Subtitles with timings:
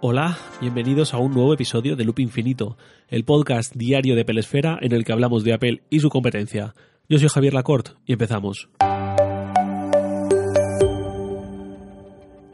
[0.00, 2.76] Hola, bienvenidos a un nuevo episodio de Loop Infinito,
[3.08, 6.72] el podcast diario de Pelesfera en el que hablamos de Apple y su competencia.
[7.08, 8.68] Yo soy Javier Lacorte y empezamos.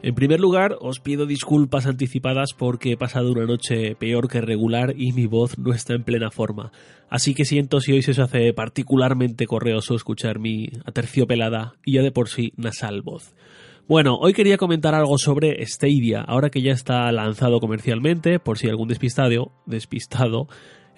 [0.01, 4.95] En primer lugar, os pido disculpas anticipadas porque he pasado una noche peor que regular
[4.97, 6.71] y mi voz no está en plena forma.
[7.09, 12.11] Así que siento si hoy se hace particularmente correoso escuchar mi aterciopelada y ya de
[12.11, 13.35] por sí nasal voz.
[13.87, 18.67] Bueno, hoy quería comentar algo sobre Stadia, ahora que ya está lanzado comercialmente, por si
[18.67, 20.47] algún despistado, despistado,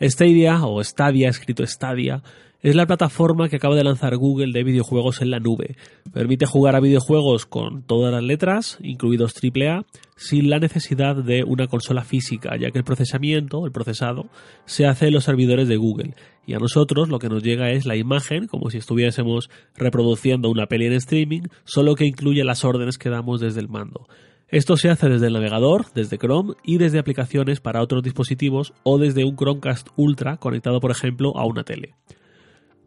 [0.01, 2.23] Stadia o Stadia, escrito Stadia,
[2.61, 5.75] es la plataforma que acaba de lanzar Google de videojuegos en la nube.
[6.11, 9.85] Permite jugar a videojuegos con todas las letras, incluidos AAA,
[10.15, 14.29] sin la necesidad de una consola física, ya que el procesamiento, el procesado,
[14.65, 16.15] se hace en los servidores de Google.
[16.47, 20.65] Y a nosotros lo que nos llega es la imagen, como si estuviésemos reproduciendo una
[20.65, 24.07] peli en streaming, solo que incluye las órdenes que damos desde el mando.
[24.49, 28.97] Esto se hace desde el navegador, desde Chrome y desde aplicaciones para otros dispositivos o
[28.97, 31.95] desde un Chromecast Ultra conectado por ejemplo a una tele.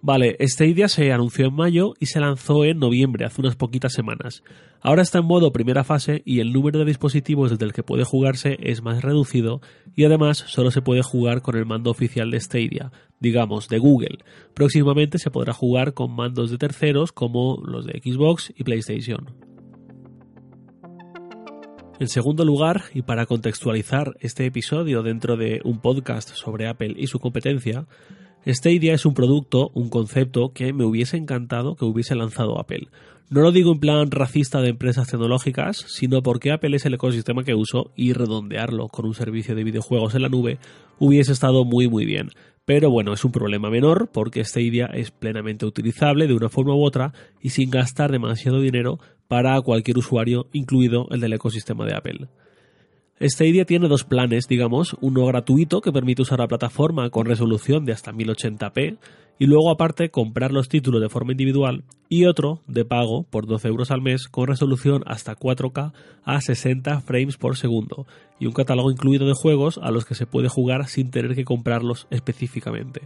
[0.03, 3.93] Vale, esta idea se anunció en mayo y se lanzó en noviembre, hace unas poquitas
[3.93, 4.43] semanas.
[4.81, 8.05] Ahora está en modo primera fase y el número de dispositivos desde el que puede
[8.05, 9.61] jugarse es más reducido
[9.95, 14.19] y además solo se puede jugar con el mando oficial de Stadia, digamos, de Google.
[14.55, 19.35] Próximamente se podrá jugar con mandos de terceros como los de Xbox y PlayStation.
[21.99, 27.09] En segundo lugar, y para contextualizar este episodio dentro de un podcast sobre Apple y
[27.09, 27.87] su competencia,
[28.47, 32.89] Stadia es un producto, un concepto que me hubiese encantado que hubiese lanzado Apple.
[33.29, 37.45] No lo digo en plan racista de empresas tecnológicas, sino porque Apple es el ecosistema
[37.45, 40.59] que uso y redondearlo con un servicio de videojuegos en la nube
[40.99, 42.31] hubiese estado muy muy bien.
[42.65, 46.85] Pero bueno, es un problema menor porque Stadia es plenamente utilizable de una forma u
[46.85, 52.29] otra y sin gastar demasiado dinero para cualquier usuario, incluido el del ecosistema de Apple.
[53.23, 57.93] Stadia tiene dos planes, digamos, uno gratuito que permite usar la plataforma con resolución de
[57.93, 58.97] hasta 1080p
[59.39, 63.69] y luego aparte comprar los títulos de forma individual y otro de pago por 12
[63.69, 65.93] euros al mes con resolución hasta 4K
[66.25, 68.07] a 60 frames por segundo
[68.39, 71.45] y un catálogo incluido de juegos a los que se puede jugar sin tener que
[71.45, 73.03] comprarlos específicamente.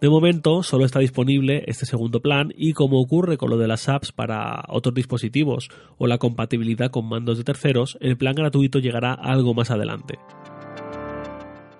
[0.00, 3.86] De momento solo está disponible este segundo plan y como ocurre con lo de las
[3.86, 5.68] apps para otros dispositivos
[5.98, 10.18] o la compatibilidad con mandos de terceros, el plan gratuito llegará algo más adelante.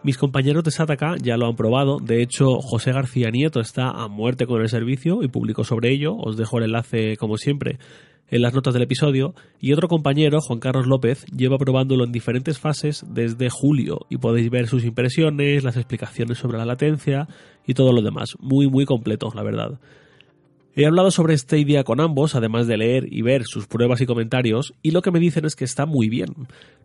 [0.02, 4.06] Mis compañeros de Sataka ya lo han probado, de hecho José García Nieto está a
[4.08, 7.78] muerte con el servicio y publicó sobre ello, os dejo el enlace como siempre
[8.28, 12.58] en las notas del episodio, y otro compañero, Juan Carlos López, lleva probándolo en diferentes
[12.58, 17.28] fases desde julio y podéis ver sus impresiones, las explicaciones sobre la latencia
[17.66, 18.36] y todo lo demás.
[18.38, 19.80] Muy, muy completo, la verdad.
[20.80, 24.06] He hablado sobre esta idea con ambos, además de leer y ver sus pruebas y
[24.06, 26.28] comentarios, y lo que me dicen es que está muy bien.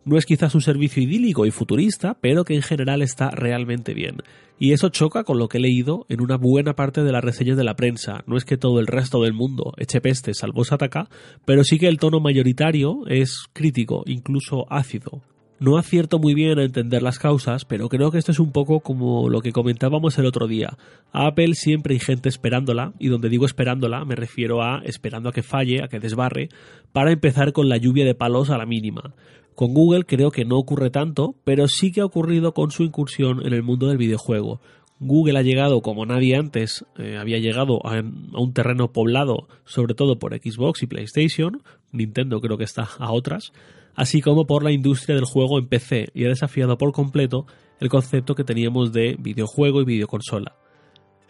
[0.04, 4.18] No es quizás un servicio idílico y futurista, pero que en general está realmente bien.
[4.60, 7.56] Y eso choca con lo que he leído en una buena parte de las reseñas
[7.56, 8.26] de la prensa.
[8.28, 11.08] No es que todo el resto del mundo eche peste salvo Sataka,
[11.46, 15.22] pero sí que el tono mayoritario es crítico, incluso ácido.
[15.66, 18.82] No acierto muy bien a entender las causas, pero creo que esto es un poco
[18.82, 20.78] como lo que comentábamos el otro día.
[21.12, 25.32] A Apple siempre hay gente esperándola, y donde digo esperándola me refiero a esperando a
[25.32, 26.50] que falle, a que desbarre,
[26.92, 29.16] para empezar con la lluvia de palos a la mínima.
[29.56, 33.44] Con Google creo que no ocurre tanto, pero sí que ha ocurrido con su incursión
[33.44, 34.62] en el mundo del videojuego.
[35.00, 39.96] Google ha llegado como nadie antes eh, había llegado a, a, un terreno poblado, sobre
[39.96, 43.52] todo por Xbox y PlayStation, Nintendo creo que está a otras,
[43.96, 47.46] así como por la industria del juego en PC y ha desafiado por completo
[47.80, 50.56] el concepto que teníamos de videojuego y videoconsola.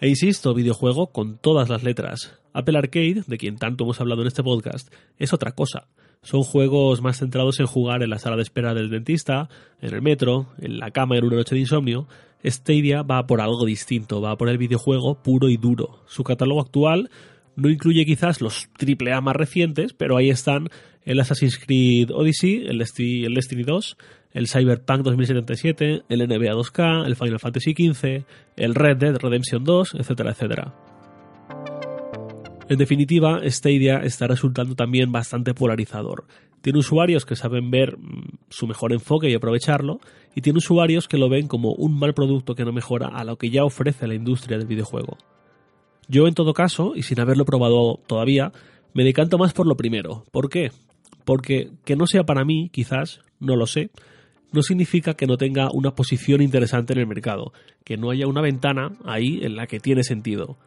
[0.02, 2.38] E insisto, videojuego con todas las letras.
[2.54, 5.88] Apple Arcade, de quien tanto hemos hablado en este podcast, es otra cosa.
[6.22, 9.48] Son juegos más centrados en jugar en la sala de espera del dentista,
[9.80, 12.08] en el metro, en la cama en una noche de insomnio.
[12.44, 16.00] Stadia va por algo distinto, va por el videojuego puro y duro.
[16.08, 17.10] Su catálogo actual
[17.56, 20.70] no incluye quizás los AAA más recientes, pero ahí están
[21.04, 23.98] el Assassin's Creed Odyssey, el, Destiny 2,
[24.34, 28.26] el Cyberpunk 2077, el NBA 2K, el Final Fantasy XV,
[28.58, 30.74] el Red Dead Redemption 2, etcétera, etcétera.
[32.68, 36.26] En definitiva, Stadia está resultando también bastante polarizador.
[36.62, 40.00] Tiene usuarios que saben ver mm, su mejor enfoque y aprovecharlo,
[40.34, 43.38] y tiene usuarios que lo ven como un mal producto que no mejora a lo
[43.38, 45.18] que ya ofrece la industria del videojuego.
[46.08, 48.52] Yo, en todo caso, y sin haberlo probado todavía,
[48.94, 50.24] me decanto más por lo primero.
[50.32, 50.72] ¿Por qué?
[51.24, 53.90] Porque que no sea para mí, quizás, no lo sé,
[54.52, 57.52] no significa que no tenga una posición interesante en el mercado,
[57.84, 60.58] que no haya una ventana ahí en la que tiene sentido.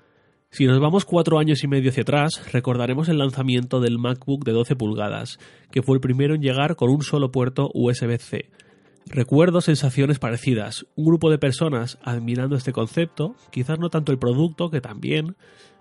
[0.50, 4.52] Si nos vamos cuatro años y medio hacia atrás, recordaremos el lanzamiento del MacBook de
[4.52, 5.38] 12 pulgadas,
[5.70, 8.50] que fue el primero en llegar con un solo puerto USB-C.
[9.10, 14.70] Recuerdo sensaciones parecidas, un grupo de personas admirando este concepto, quizás no tanto el producto,
[14.70, 15.34] que también,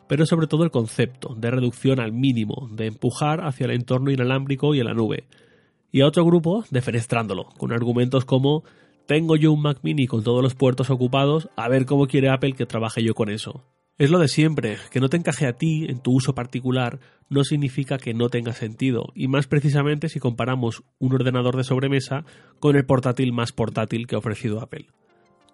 [0.08, 4.74] pero sobre todo el concepto de reducción al mínimo, de empujar hacia el entorno inalámbrico
[4.74, 5.26] y en la nube,
[5.92, 8.64] y a otro grupo defenestrándolo, con argumentos como
[9.08, 12.54] tengo yo un Mac mini con todos los puertos ocupados, a ver cómo quiere Apple
[12.54, 13.66] que trabaje yo con eso.
[13.98, 17.00] Es lo de siempre, que no te encaje a ti en tu uso particular
[17.30, 22.24] no significa que no tenga sentido, y más precisamente si comparamos un ordenador de sobremesa
[22.60, 24.86] con el portátil más portátil que ha ofrecido Apple.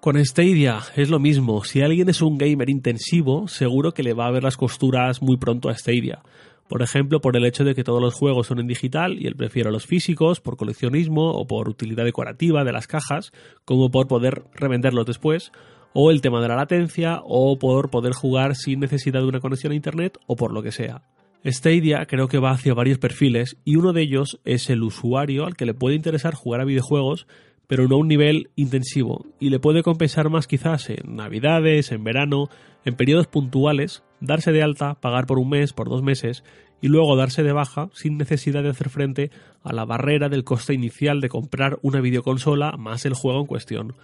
[0.02, 4.28] Con Stadia es lo mismo, si alguien es un gamer intensivo, seguro que le va
[4.28, 6.22] a ver las costuras muy pronto a Stadia.
[6.68, 9.38] Por ejemplo, por el hecho de que todos los juegos son en digital y él
[9.38, 13.32] prefiere los físicos por coleccionismo o por utilidad decorativa de las cajas,
[13.64, 15.54] como por poder revenderlos después,
[15.94, 19.72] o el tema de la latencia, o por poder jugar sin necesidad de una conexión
[19.74, 21.04] a Internet, o por lo que sea.
[21.46, 25.56] Stadia creo que va hacia varios perfiles y uno de ellos es el usuario al
[25.56, 27.28] que le puede interesar jugar a videojuegos
[27.68, 32.04] pero no a un nivel intensivo y le puede compensar más quizás en navidades, en
[32.04, 32.50] verano,
[32.86, 36.44] en periodos puntuales, darse de alta, pagar por un mes, por dos meses
[36.82, 39.32] y luego darse de baja sin necesidad de hacer frente
[39.64, 43.96] a la barrera del coste inicial de comprar una videoconsola más el juego en cuestión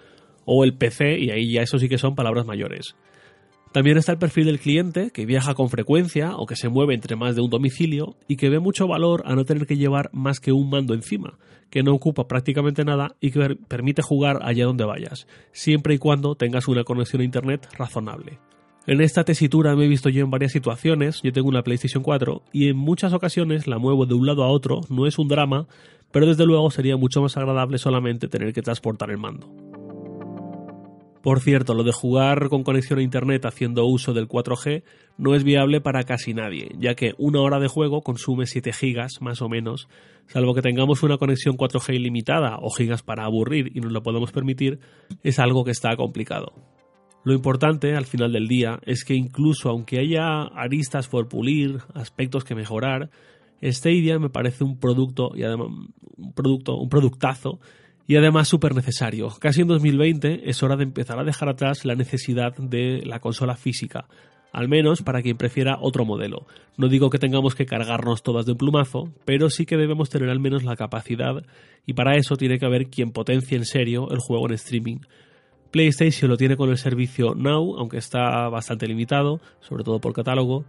[0.52, 2.96] o el PC, y ahí ya eso sí que son palabras mayores.
[3.70, 7.14] También está el perfil del cliente, que viaja con frecuencia o que se mueve entre
[7.14, 10.40] más de un domicilio y que ve mucho valor a no tener que llevar más
[10.40, 11.38] que un mando encima,
[11.70, 16.34] que no ocupa prácticamente nada y que permite jugar allá donde vayas, siempre y cuando
[16.34, 18.40] tengas una conexión a Internet razonable.
[18.88, 22.42] En esta tesitura me he visto yo en varias situaciones, yo tengo una PlayStation 4
[22.52, 25.68] y en muchas ocasiones la muevo de un lado a otro, no es un drama,
[26.10, 29.69] pero desde luego sería mucho más agradable solamente tener que transportar el mando.
[31.22, 34.82] Por cierto, lo de jugar con conexión a Internet haciendo uso del 4G
[35.18, 39.20] no es viable para casi nadie, ya que una hora de juego consume 7 gigas
[39.20, 39.86] más o menos,
[40.28, 44.32] salvo que tengamos una conexión 4G ilimitada o gigas para aburrir y nos lo podemos
[44.32, 44.78] permitir,
[45.22, 46.54] es algo que está complicado.
[47.22, 52.44] Lo importante, al final del día, es que incluso aunque haya aristas por pulir, aspectos
[52.44, 53.10] que mejorar,
[53.62, 55.68] Stadia me parece un producto y además
[56.16, 57.60] un producto, un productazo
[58.10, 59.28] y además súper necesario.
[59.38, 63.54] Casi en 2020 es hora de empezar a dejar atrás la necesidad de la consola
[63.54, 64.08] física,
[64.52, 66.44] al menos para quien prefiera otro modelo.
[66.76, 70.28] No digo que tengamos que cargarnos todas de un plumazo, pero sí que debemos tener
[70.28, 71.44] al menos la capacidad
[71.86, 74.98] y para eso tiene que haber quien potencie en serio el juego en streaming.
[75.70, 80.64] PlayStation lo tiene con el servicio Now, aunque está bastante limitado, sobre todo por catálogo.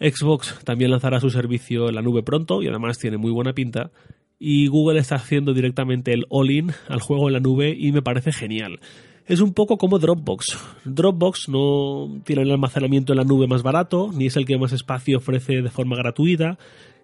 [0.00, 3.90] Xbox también lanzará su servicio en la nube pronto y además tiene muy buena pinta
[4.38, 8.32] y Google está haciendo directamente el all-in al juego en la nube y me parece
[8.32, 8.80] genial.
[9.26, 10.58] Es un poco como Dropbox.
[10.84, 14.72] Dropbox no tiene el almacenamiento en la nube más barato, ni es el que más
[14.72, 16.58] espacio ofrece de forma gratuita,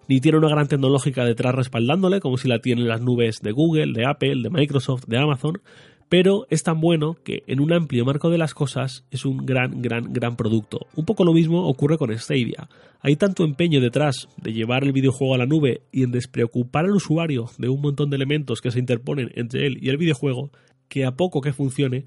[0.07, 3.93] ni tiene una gran tecnológica detrás respaldándole, como si la tienen las nubes de Google,
[3.93, 5.61] de Apple, de Microsoft, de Amazon,
[6.09, 9.81] pero es tan bueno que en un amplio marco de las cosas es un gran,
[9.81, 10.87] gran, gran producto.
[10.95, 12.69] Un poco lo mismo ocurre con Stadia.
[13.01, 16.95] Hay tanto empeño detrás de llevar el videojuego a la nube y en despreocupar al
[16.95, 20.51] usuario de un montón de elementos que se interponen entre él y el videojuego,
[20.87, 22.05] que a poco que funcione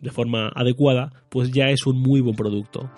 [0.00, 2.90] de forma adecuada, pues ya es un muy buen producto.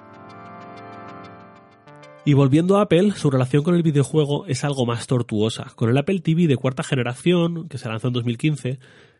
[2.25, 5.73] Y volviendo a Apple, su relación con el videojuego es algo más tortuosa.
[5.75, 8.79] Con el Apple TV de cuarta generación, que se lanzó en 2015,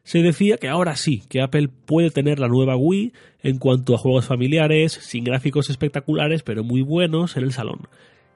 [0.09, 3.13] se decía que ahora sí, que Apple puede tener la nueva Wii
[3.43, 7.89] en cuanto a juegos familiares, sin gráficos espectaculares, pero muy buenos en el salón.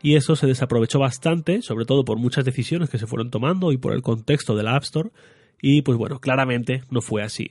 [0.03, 3.79] Y eso se desaprovechó bastante, sobre todo por muchas decisiones que se fueron tomando y
[3.79, 5.13] por el contexto de la App Store,
[5.63, 7.51] y pues bueno, claramente no fue así.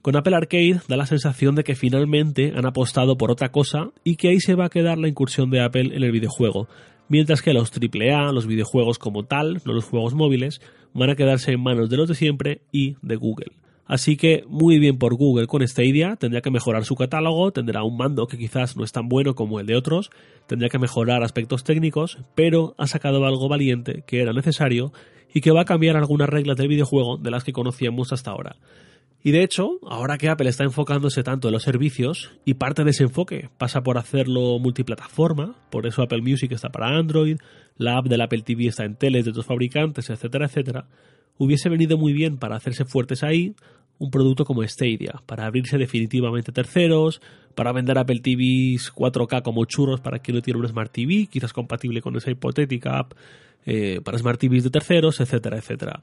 [0.00, 4.16] Con Apple Arcade da la sensación de que finalmente han apostado por otra cosa y
[4.16, 6.66] que ahí se va a quedar la incursión de Apple en el videojuego,
[7.08, 10.60] mientras que los AAA, los videojuegos como tal, no los juegos móviles,
[10.94, 13.52] van a quedarse en manos de los de siempre y de Google.
[13.84, 17.96] Así que muy bien por Google con Stadia, tendría que mejorar su catálogo, tendrá un
[17.96, 20.10] mando que quizás no es tan bueno como el de otros,
[20.46, 24.92] tendría que mejorar aspectos técnicos, pero ha sacado algo valiente que era necesario
[25.34, 28.56] y que va a cambiar algunas reglas del videojuego de las que conocíamos hasta ahora.
[29.24, 32.90] Y de hecho, ahora que Apple está enfocándose tanto en los servicios, y parte de
[32.90, 37.36] ese enfoque pasa por hacerlo multiplataforma, por eso Apple Music está para Android,
[37.76, 40.86] la app del Apple TV está en teles de otros fabricantes, etcétera, etcétera,
[41.38, 43.54] hubiese venido muy bien para hacerse fuertes ahí
[43.98, 47.22] un producto como Stadia, para abrirse definitivamente terceros,
[47.54, 51.52] para vender Apple TVs 4K como churros para quien no tiene un Smart TV, quizás
[51.52, 53.12] compatible con esa hipotética app
[53.64, 56.02] eh, para Smart TVs de terceros, etcétera, etcétera.